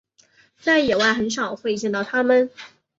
[0.59, 2.49] 在野外很少会见到它们。